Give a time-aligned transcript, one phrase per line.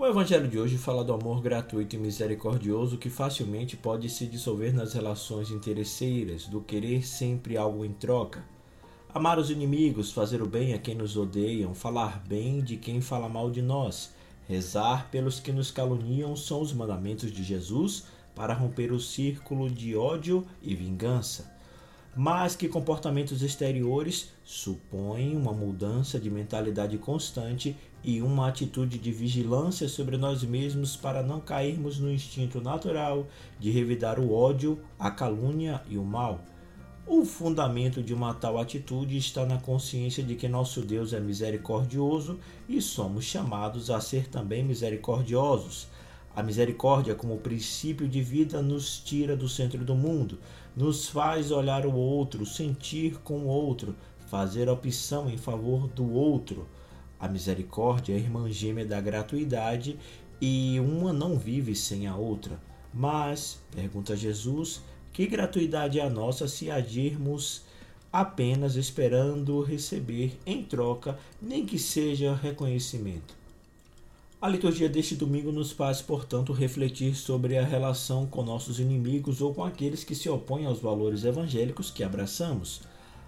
[0.00, 4.72] O Evangelho de hoje fala do amor gratuito e misericordioso que facilmente pode se dissolver
[4.72, 8.44] nas relações interesseiras, do querer sempre algo em troca.
[9.12, 13.28] Amar os inimigos, fazer o bem a quem nos odeiam, falar bem de quem fala
[13.28, 14.14] mal de nós,
[14.46, 18.04] rezar pelos que nos caluniam são os mandamentos de Jesus
[18.36, 21.57] para romper o círculo de ódio e vingança
[22.20, 29.88] mas que comportamentos exteriores supõem uma mudança de mentalidade constante e uma atitude de vigilância
[29.88, 33.28] sobre nós mesmos para não cairmos no instinto natural
[33.60, 36.40] de revidar o ódio, a calúnia e o mal.
[37.06, 42.40] O fundamento de uma tal atitude está na consciência de que nosso Deus é misericordioso
[42.68, 45.86] e somos chamados a ser também misericordiosos.
[46.38, 50.38] A misericórdia, como princípio de vida, nos tira do centro do mundo,
[50.76, 53.96] nos faz olhar o outro, sentir com o outro,
[54.28, 56.68] fazer opção em favor do outro.
[57.18, 59.98] A misericórdia é irmã gêmea da gratuidade
[60.40, 62.60] e uma não vive sem a outra.
[62.94, 64.80] Mas, pergunta Jesus,
[65.12, 67.62] que gratuidade é a nossa se agirmos
[68.12, 73.37] apenas esperando receber em troca, nem que seja reconhecimento?
[74.40, 79.52] A liturgia deste domingo nos faz, portanto, refletir sobre a relação com nossos inimigos ou
[79.52, 82.82] com aqueles que se opõem aos valores evangélicos que abraçamos.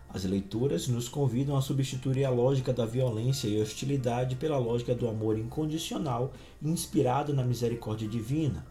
[0.09, 5.09] As leituras nos convidam a substituir a lógica da violência e hostilidade pela lógica do
[5.09, 8.65] amor incondicional inspirado na misericórdia divina.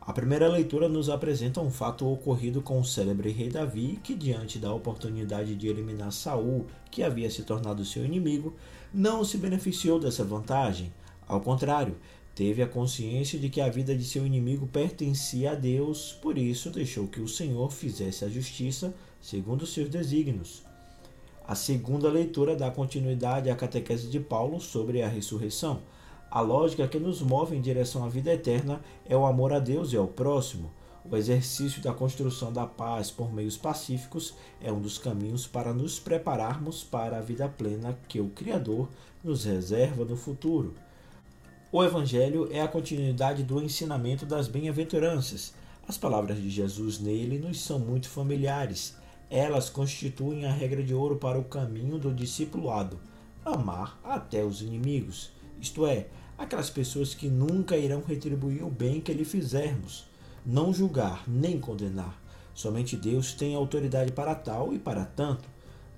[0.00, 4.60] A primeira leitura nos apresenta um fato ocorrido com o célebre rei Davi, que diante
[4.60, 8.54] da oportunidade de eliminar Saul, que havia se tornado seu inimigo,
[8.94, 10.92] não se beneficiou dessa vantagem.
[11.30, 11.96] Ao contrário,
[12.34, 16.70] teve a consciência de que a vida de seu inimigo pertencia a Deus, por isso
[16.70, 20.64] deixou que o Senhor fizesse a justiça segundo seus desígnios.
[21.46, 25.82] A segunda leitura dá continuidade à catequese de Paulo sobre a ressurreição.
[26.28, 29.92] A lógica que nos move em direção à vida eterna é o amor a Deus
[29.92, 30.72] e ao próximo.
[31.08, 36.00] O exercício da construção da paz por meios pacíficos é um dos caminhos para nos
[36.00, 38.88] prepararmos para a vida plena que o Criador
[39.22, 40.74] nos reserva no futuro.
[41.72, 45.54] O Evangelho é a continuidade do ensinamento das bem-aventuranças.
[45.86, 48.96] As palavras de Jesus nele nos são muito familiares.
[49.30, 52.98] Elas constituem a regra de ouro para o caminho do discipulado:
[53.44, 59.12] amar até os inimigos, isto é, aquelas pessoas que nunca irão retribuir o bem que
[59.12, 60.08] lhe fizermos.
[60.44, 62.20] Não julgar nem condenar.
[62.52, 65.48] Somente Deus tem autoridade para tal e para tanto.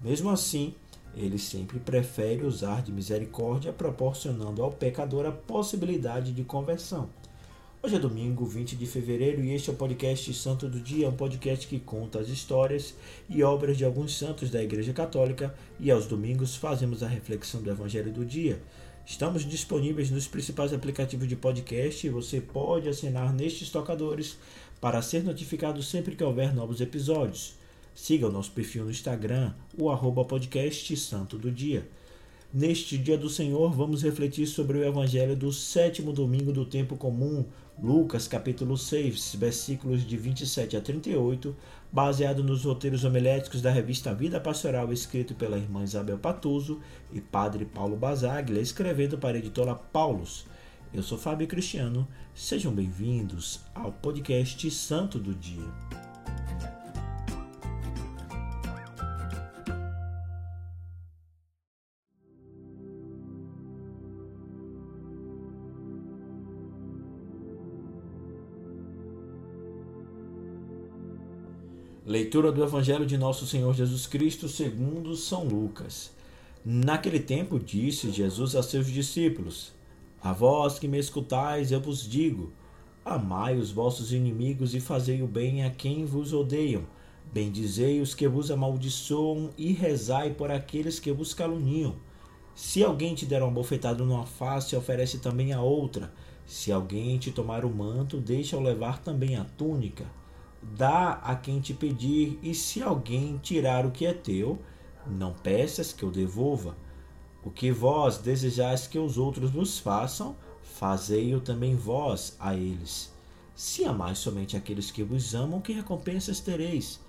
[0.02, 0.74] Mesmo assim,
[1.16, 7.10] ele sempre prefere usar de misericórdia, proporcionando ao pecador a possibilidade de conversão.
[7.82, 11.16] Hoje é domingo, 20 de fevereiro, e este é o podcast Santo do Dia, um
[11.16, 12.94] podcast que conta as histórias
[13.28, 17.70] e obras de alguns santos da Igreja Católica, e aos domingos fazemos a reflexão do
[17.70, 18.62] Evangelho do Dia.
[19.04, 24.38] Estamos disponíveis nos principais aplicativos de podcast e você pode assinar nestes tocadores
[24.80, 27.56] para ser notificado sempre que houver novos episódios.
[27.94, 31.86] Siga o nosso perfil no Instagram, o arroba podcast Santo do Dia.
[32.52, 37.44] Neste Dia do Senhor, vamos refletir sobre o Evangelho do sétimo domingo do tempo comum,
[37.82, 41.54] Lucas capítulo 6, versículos de 27 a 38,
[41.90, 46.80] baseado nos roteiros homiléticos da revista Vida Pastoral, escrito pela irmã Isabel Patuso
[47.12, 50.46] e padre Paulo Basaglia, escrevendo para a editora Paulus.
[50.94, 56.11] Eu sou Fábio Cristiano, sejam bem-vindos ao podcast Santo do Dia.
[72.12, 76.10] Leitura do Evangelho de Nosso Senhor Jesus Cristo segundo São Lucas.
[76.62, 79.72] Naquele tempo disse Jesus a seus discípulos:
[80.22, 82.52] A vós que me escutais, eu vos digo:
[83.02, 86.82] Amai os vossos inimigos e fazei o bem a quem vos odeiam.
[87.32, 91.96] Bendizei os que vos amaldiçoam e rezai por aqueles que vos caluniam.
[92.54, 96.12] Se alguém te der uma bofetada numa face, oferece também a outra.
[96.44, 100.04] Se alguém te tomar o manto, deixa-o levar também a túnica
[100.62, 104.58] dá a quem te pedir, e se alguém tirar o que é teu,
[105.06, 106.76] não peças que eu devolva.
[107.44, 113.12] O que vós desejais que os outros vos façam, fazei-o também vós a eles.
[113.54, 117.00] Se amais somente aqueles que vos amam, que recompensas tereis?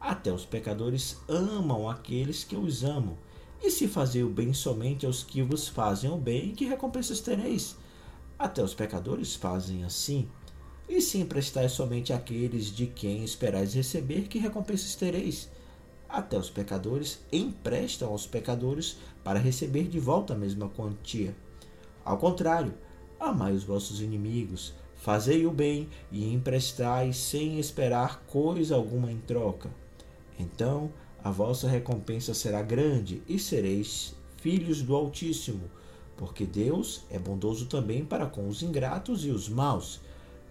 [0.00, 3.18] Até os pecadores amam aqueles que os amam.
[3.62, 7.76] E se fazei o bem somente aos que vos fazem o bem, que recompensas tereis?
[8.38, 10.26] Até os pecadores fazem assim.
[10.90, 15.48] E se emprestais somente àqueles de quem esperais receber, que recompensas tereis?
[16.06, 21.34] Até os pecadores emprestam aos pecadores para receber de volta a mesma quantia.
[22.04, 22.74] Ao contrário,
[23.20, 29.70] Amai os vossos inimigos, fazei o bem e emprestai sem esperar coisa alguma em troca.
[30.38, 30.90] Então
[31.22, 35.70] a vossa recompensa será grande e sereis filhos do Altíssimo,
[36.16, 40.00] porque Deus é bondoso também para com os ingratos e os maus.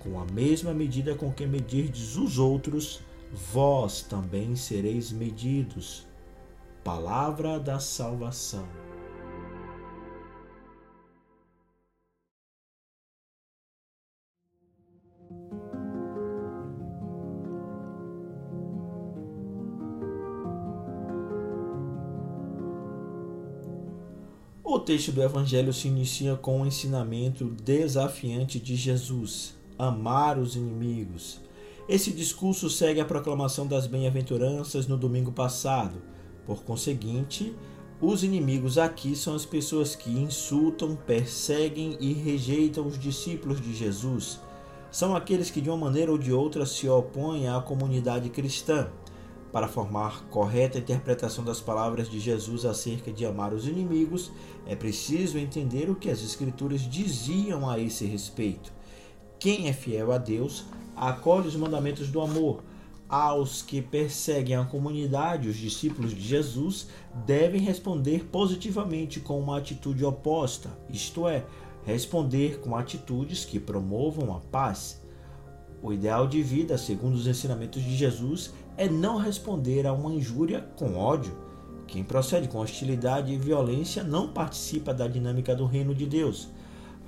[0.00, 3.00] com a mesma medida com que medirdes os outros,
[3.52, 6.06] vós também sereis medidos.
[6.82, 8.66] Palavra da salvação.
[24.64, 31.40] O texto do Evangelho se inicia com um ensinamento desafiante de Jesus: amar os inimigos.
[31.88, 36.02] Esse discurso segue a proclamação das bem-aventuranças no domingo passado.
[36.44, 37.56] Por conseguinte,
[38.00, 44.38] os inimigos aqui são as pessoas que insultam, perseguem e rejeitam os discípulos de Jesus.
[44.90, 48.88] São aqueles que de uma maneira ou de outra se opõem à comunidade cristã.
[49.50, 54.30] Para formar correta interpretação das palavras de Jesus acerca de amar os inimigos,
[54.66, 58.79] é preciso entender o que as Escrituras diziam a esse respeito.
[59.40, 62.62] Quem é fiel a Deus acolhe os mandamentos do amor.
[63.08, 66.88] Aos que perseguem a comunidade, os discípulos de Jesus
[67.24, 71.46] devem responder positivamente com uma atitude oposta, isto é,
[71.86, 75.00] responder com atitudes que promovam a paz.
[75.82, 80.60] O ideal de vida, segundo os ensinamentos de Jesus, é não responder a uma injúria
[80.76, 81.34] com ódio.
[81.86, 86.50] Quem procede com hostilidade e violência não participa da dinâmica do reino de Deus.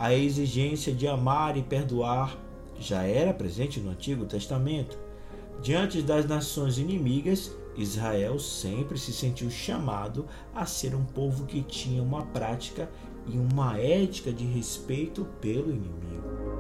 [0.03, 2.37] A exigência de amar e perdoar
[2.77, 4.99] já era presente no Antigo Testamento.
[5.63, 12.03] Diante das nações inimigas, Israel sempre se sentiu chamado a ser um povo que tinha
[12.03, 12.91] uma prática
[13.29, 16.52] e uma ética de respeito pelo inimigo.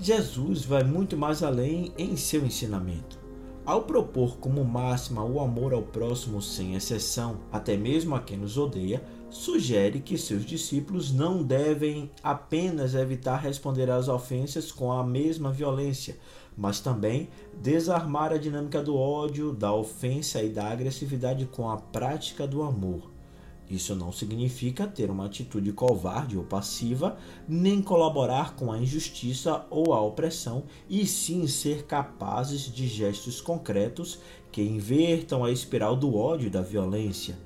[0.00, 3.18] Jesus vai muito mais além em seu ensinamento.
[3.66, 8.56] Ao propor como máxima o amor ao próximo sem exceção, até mesmo a quem nos
[8.56, 15.50] odeia, sugere que seus discípulos não devem apenas evitar responder às ofensas com a mesma
[15.50, 16.16] violência,
[16.56, 17.28] mas também
[17.60, 23.17] desarmar a dinâmica do ódio, da ofensa e da agressividade com a prática do amor.
[23.70, 29.92] Isso não significa ter uma atitude covarde ou passiva, nem colaborar com a injustiça ou
[29.92, 34.20] a opressão, e sim ser capazes de gestos concretos
[34.50, 37.36] que invertam a espiral do ódio e da violência.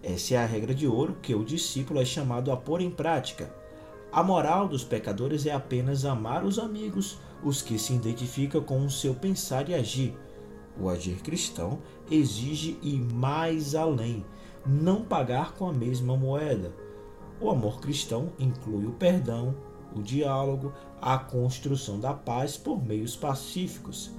[0.00, 3.52] Essa é a regra de ouro que o discípulo é chamado a pôr em prática.
[4.12, 8.90] A moral dos pecadores é apenas amar os amigos, os que se identificam com o
[8.90, 10.14] seu pensar e agir.
[10.80, 14.24] O agir cristão exige ir mais além
[14.66, 16.72] não pagar com a mesma moeda.
[17.40, 19.54] O amor cristão inclui o perdão,
[19.94, 24.10] o diálogo, a construção da paz por meios pacíficos.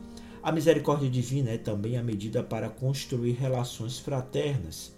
[0.42, 4.94] A misericórdia divina é também a medida para construir relações fraternas.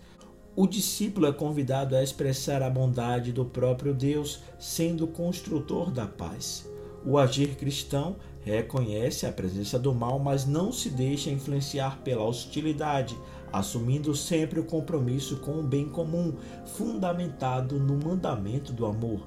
[0.55, 6.67] O discípulo é convidado a expressar a bondade do próprio Deus, sendo construtor da paz.
[7.05, 13.15] O agir cristão reconhece a presença do mal, mas não se deixa influenciar pela hostilidade,
[13.57, 16.33] assumindo sempre o compromisso com o bem comum,
[16.65, 19.21] fundamentado no mandamento do amor.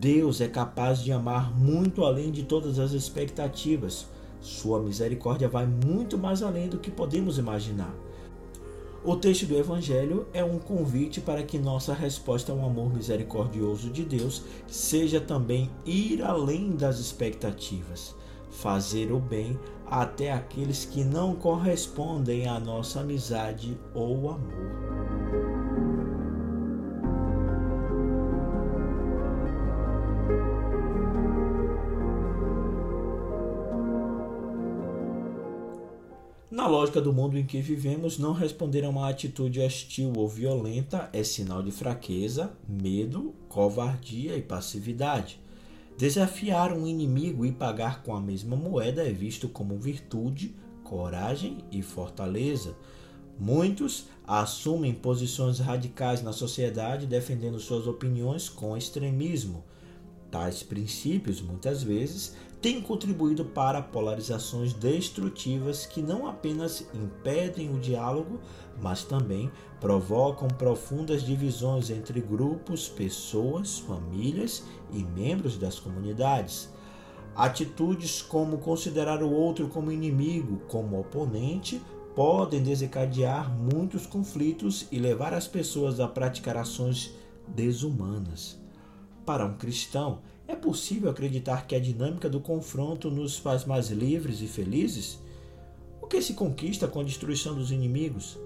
[0.00, 4.06] Deus é capaz de amar muito além de todas as expectativas.
[4.40, 7.94] Sua misericórdia vai muito mais além do que podemos imaginar.
[9.04, 14.02] O texto do Evangelho é um convite para que nossa resposta ao amor misericordioso de
[14.02, 18.16] Deus seja também ir além das expectativas
[18.54, 24.84] fazer o bem até aqueles que não correspondem à nossa amizade ou amor.
[36.50, 41.10] Na lógica do mundo em que vivemos, não responder a uma atitude hostil ou violenta
[41.12, 45.43] é sinal de fraqueza, medo, covardia e passividade.
[45.96, 51.82] Desafiar um inimigo e pagar com a mesma moeda é visto como virtude, coragem e
[51.82, 52.76] fortaleza.
[53.38, 59.64] Muitos assumem posições radicais na sociedade defendendo suas opiniões com extremismo.
[60.30, 62.34] Tais princípios, muitas vezes,
[62.64, 68.40] têm contribuído para polarizações destrutivas que não apenas impedem o diálogo,
[68.80, 76.70] mas também provocam profundas divisões entre grupos, pessoas, famílias e membros das comunidades.
[77.36, 81.82] Atitudes como considerar o outro como inimigo, como oponente,
[82.16, 87.14] podem desencadear muitos conflitos e levar as pessoas a praticar ações
[87.46, 88.58] desumanas.
[89.26, 94.42] Para um cristão, é possível acreditar que a dinâmica do confronto nos faz mais livres
[94.42, 95.18] e felizes?
[96.02, 98.38] O que se conquista com a destruição dos inimigos?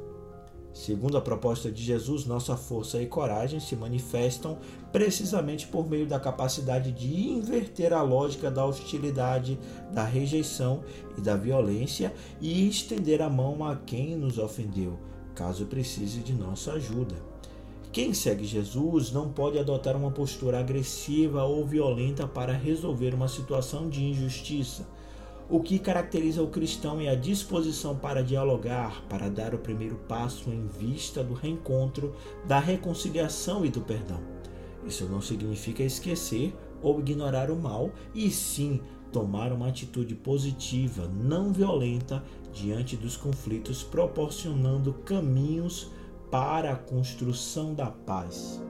[0.73, 4.59] Segundo a proposta de Jesus, nossa força e coragem se manifestam
[4.93, 9.59] precisamente por meio da capacidade de inverter a lógica da hostilidade,
[9.93, 10.85] da rejeição
[11.17, 14.97] e da violência e estender a mão a quem nos ofendeu,
[15.35, 17.28] caso precise de nossa ajuda.
[17.99, 23.89] Quem segue Jesus não pode adotar uma postura agressiva ou violenta para resolver uma situação
[23.89, 24.87] de injustiça
[25.51, 30.51] o que caracteriza o cristão é a disposição para dialogar, para dar o primeiro passo
[30.51, 32.15] em vista do reencontro,
[32.47, 34.21] da reconciliação e do perdão.
[34.85, 41.51] Isso não significa esquecer ou ignorar o mal, e sim tomar uma atitude positiva, não
[41.51, 45.91] violenta, diante dos conflitos, proporcionando caminhos
[46.31, 48.63] para a construção da paz.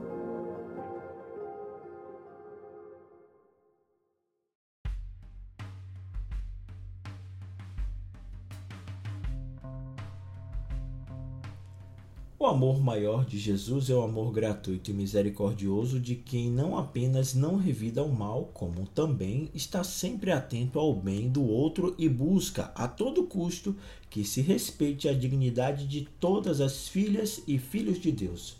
[12.41, 17.33] O amor maior de Jesus é o amor gratuito e misericordioso de quem não apenas
[17.33, 22.71] não revida o mal, como também está sempre atento ao bem do outro e busca
[22.73, 23.75] a todo custo
[24.09, 28.55] que se respeite a dignidade de todas as filhas e filhos de Deus.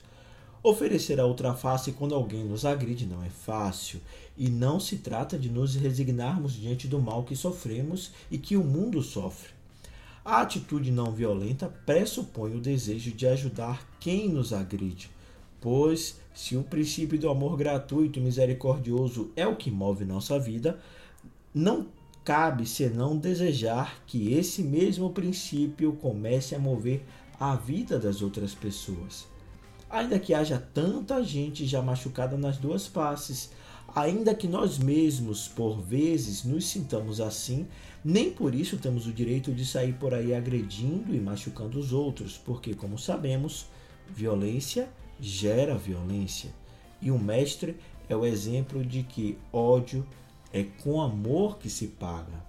[0.61, 4.01] Oferecer a outra face quando alguém nos agride não é fácil,
[4.37, 8.63] e não se trata de nos resignarmos diante do mal que sofremos e que o
[8.63, 9.58] mundo sofre.
[10.29, 15.09] A atitude não violenta pressupõe o desejo de ajudar quem nos agride,
[15.59, 20.79] pois se o princípio do amor gratuito e misericordioso é o que move nossa vida,
[21.51, 21.87] não
[22.23, 27.03] cabe senão desejar que esse mesmo princípio comece a mover
[27.39, 29.27] a vida das outras pessoas.
[29.89, 33.49] Ainda que haja tanta gente já machucada nas duas faces,
[33.95, 37.67] ainda que nós mesmos por vezes nos sintamos assim,
[38.03, 42.37] nem por isso temos o direito de sair por aí agredindo e machucando os outros,
[42.37, 43.65] porque, como sabemos,
[44.09, 46.51] violência gera violência.
[47.01, 47.75] E o mestre
[48.07, 50.05] é o exemplo de que ódio
[50.51, 52.48] é com amor que se paga.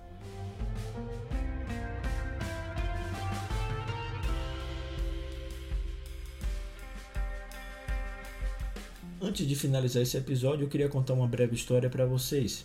[9.23, 12.65] Antes de finalizar esse episódio, eu queria contar uma breve história para vocês.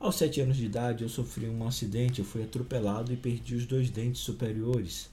[0.00, 3.64] Aos 7 anos de idade, eu sofri um acidente, eu fui atropelado e perdi os
[3.64, 5.08] dois dentes superiores.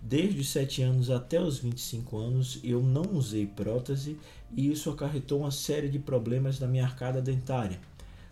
[0.00, 4.16] Desde os 7 anos até os 25 anos, eu não usei prótese
[4.56, 7.80] e isso acarretou uma série de problemas na minha arcada dentária.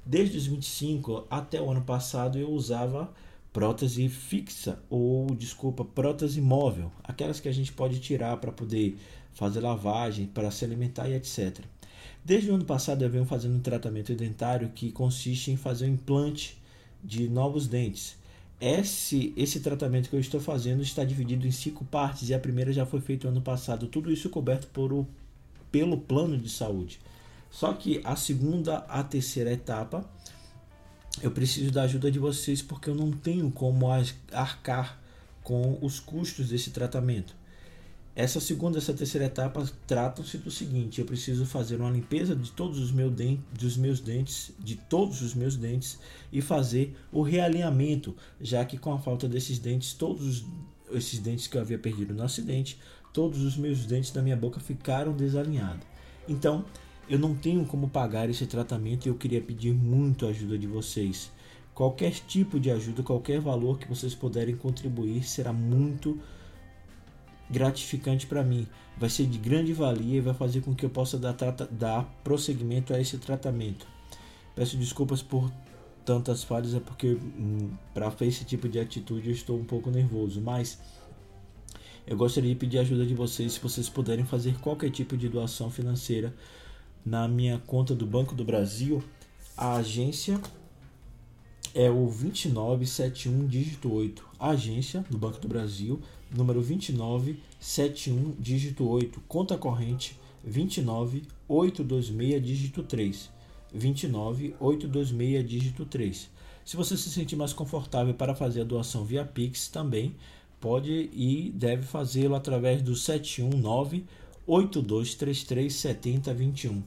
[0.06, 3.12] Desde os 25 até o ano passado, eu usava
[3.52, 8.96] prótese fixa ou, desculpa, prótese móvel, aquelas que a gente pode tirar para poder
[9.32, 11.58] fazer lavagem, para se alimentar e etc.
[12.28, 15.94] Desde o ano passado eu venho fazendo um tratamento dentário que consiste em fazer um
[15.94, 16.58] implante
[17.02, 18.18] de novos dentes.
[18.60, 22.70] Esse, esse tratamento que eu estou fazendo está dividido em cinco partes e a primeira
[22.70, 23.86] já foi feita ano passado.
[23.86, 25.06] Tudo isso coberto por o,
[25.72, 27.00] pelo plano de saúde.
[27.50, 30.04] Só que a segunda, a terceira etapa,
[31.22, 33.86] eu preciso da ajuda de vocês porque eu não tenho como
[34.30, 35.00] arcar
[35.42, 37.37] com os custos desse tratamento.
[38.18, 42.50] Essa segunda e essa terceira etapa tratam-se do seguinte: eu preciso fazer uma limpeza de
[42.50, 46.00] todos os meus dentes, dos meus dentes, de todos os meus dentes
[46.32, 50.44] e fazer o realinhamento, já que com a falta desses dentes, todos
[50.90, 52.76] esses dentes que eu havia perdido no acidente,
[53.12, 55.86] todos os meus dentes da minha boca ficaram desalinhados.
[56.26, 56.64] Então,
[57.08, 60.66] eu não tenho como pagar esse tratamento e eu queria pedir muito a ajuda de
[60.66, 61.30] vocês.
[61.72, 66.18] Qualquer tipo de ajuda, qualquer valor que vocês puderem contribuir será muito
[67.50, 71.18] gratificante para mim, vai ser de grande valia e vai fazer com que eu possa
[71.18, 71.34] dar,
[71.70, 73.86] dar prosseguimento a esse tratamento.
[74.54, 75.50] Peço desculpas por
[76.04, 80.40] tantas falhas, é porque hum, para esse tipo de atitude eu estou um pouco nervoso,
[80.40, 80.78] mas
[82.06, 85.28] eu gostaria de pedir a ajuda de vocês se vocês puderem fazer qualquer tipo de
[85.28, 86.34] doação financeira
[87.04, 89.04] na minha conta do Banco do Brasil.
[89.56, 90.40] A agência
[91.74, 99.56] é o 2971 dígito 8, agência do Banco do Brasil, número 2971 dígito 8, conta
[99.56, 103.30] corrente 29826 dígito 3.
[103.72, 106.30] 29826 dígito 3.
[106.64, 110.14] Se você se sentir mais confortável para fazer a doação via Pix também,
[110.60, 114.04] pode e deve fazê-lo através do 719
[114.46, 116.82] 8233 7021.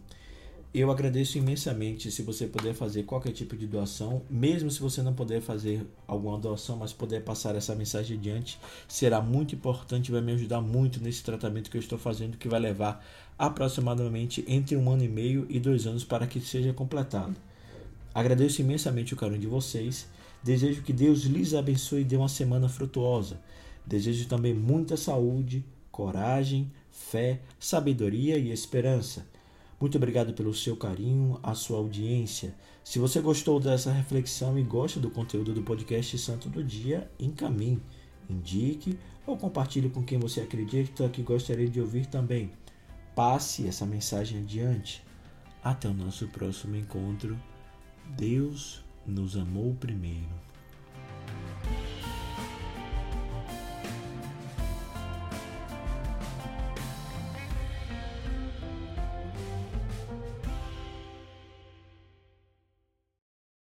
[0.73, 5.13] Eu agradeço imensamente se você puder fazer qualquer tipo de doação, mesmo se você não
[5.13, 10.31] puder fazer alguma doação, mas puder passar essa mensagem adiante, será muito importante vai me
[10.31, 13.05] ajudar muito nesse tratamento que eu estou fazendo, que vai levar
[13.37, 17.35] aproximadamente entre um ano e meio e dois anos para que seja completado.
[18.13, 20.07] Agradeço imensamente o carinho de vocês.
[20.41, 23.41] Desejo que Deus lhes abençoe e dê uma semana frutuosa.
[23.85, 29.25] Desejo também muita saúde, coragem, fé, sabedoria e esperança.
[29.81, 32.53] Muito obrigado pelo seu carinho, a sua audiência.
[32.83, 37.81] Se você gostou dessa reflexão e gosta do conteúdo do podcast Santo do Dia, encaminhe,
[38.29, 42.51] indique ou compartilhe com quem você acredita que gostaria de ouvir também.
[43.15, 45.03] Passe essa mensagem adiante.
[45.63, 47.35] Até o nosso próximo encontro.
[48.15, 50.50] Deus nos amou primeiro.